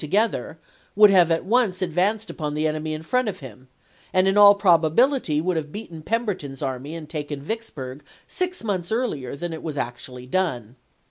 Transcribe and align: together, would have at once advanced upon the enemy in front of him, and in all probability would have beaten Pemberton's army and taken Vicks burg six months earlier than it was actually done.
together, 0.01 0.57
would 0.95 1.11
have 1.11 1.29
at 1.29 1.45
once 1.45 1.79
advanced 1.79 2.31
upon 2.31 2.55
the 2.55 2.67
enemy 2.67 2.91
in 2.91 3.03
front 3.03 3.27
of 3.27 3.39
him, 3.39 3.67
and 4.11 4.27
in 4.27 4.35
all 4.35 4.55
probability 4.55 5.39
would 5.39 5.55
have 5.55 5.71
beaten 5.71 6.01
Pemberton's 6.01 6.63
army 6.63 6.95
and 6.95 7.07
taken 7.07 7.39
Vicks 7.39 7.71
burg 7.71 8.03
six 8.25 8.63
months 8.63 8.91
earlier 8.91 9.35
than 9.35 9.53
it 9.53 9.61
was 9.61 9.77
actually 9.77 10.25
done. 10.25 10.75